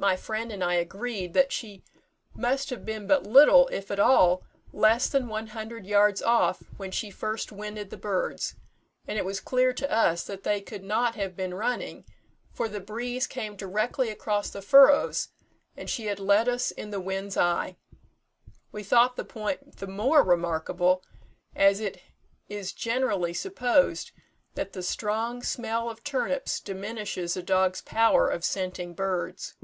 [0.00, 1.82] My friend and I agreed that she
[2.32, 6.92] must have been but little, if at all, less than one hundred yards off when
[6.92, 8.54] she first winded the birds;
[9.08, 12.04] and it was clear to us that they could not have been running,
[12.52, 15.30] for the breeze came directly across the furrows,
[15.76, 17.76] and she had led us in the wind's eye.
[18.70, 21.02] We thought the point the more remarkable,
[21.56, 22.00] as it
[22.48, 24.12] is generally supposed
[24.54, 29.54] that the strong smell of turnips diminishes a dog's power of scenting birds."